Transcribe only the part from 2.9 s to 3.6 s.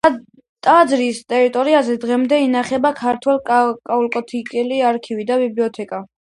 ქართველ